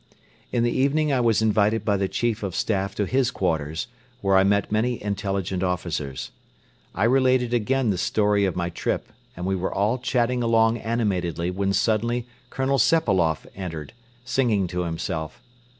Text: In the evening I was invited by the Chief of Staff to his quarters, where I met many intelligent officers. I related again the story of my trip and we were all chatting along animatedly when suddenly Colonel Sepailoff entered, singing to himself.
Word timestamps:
In 0.51 0.63
the 0.63 0.75
evening 0.75 1.13
I 1.13 1.19
was 1.19 1.43
invited 1.43 1.85
by 1.85 1.95
the 1.95 2.07
Chief 2.07 2.41
of 2.41 2.55
Staff 2.55 2.95
to 2.95 3.05
his 3.05 3.29
quarters, 3.29 3.85
where 4.21 4.35
I 4.35 4.43
met 4.43 4.71
many 4.71 4.99
intelligent 5.03 5.61
officers. 5.61 6.31
I 6.95 7.03
related 7.03 7.53
again 7.53 7.91
the 7.91 7.99
story 7.99 8.45
of 8.45 8.55
my 8.55 8.71
trip 8.71 9.11
and 9.37 9.45
we 9.45 9.55
were 9.55 9.71
all 9.71 9.99
chatting 9.99 10.41
along 10.41 10.79
animatedly 10.79 11.51
when 11.51 11.71
suddenly 11.71 12.25
Colonel 12.49 12.79
Sepailoff 12.79 13.45
entered, 13.55 13.93
singing 14.25 14.65
to 14.69 14.85
himself. 14.85 15.39